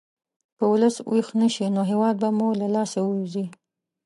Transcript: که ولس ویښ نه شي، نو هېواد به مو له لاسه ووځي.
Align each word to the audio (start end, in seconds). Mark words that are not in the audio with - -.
که 0.57 0.63
ولس 0.71 0.95
ویښ 1.11 1.27
نه 1.41 1.47
شي، 1.53 1.65
نو 1.75 1.81
هېواد 1.91 2.15
به 2.21 2.29
مو 2.37 2.47
له 2.61 2.67
لاسه 2.75 2.99
ووځي. 3.03 3.45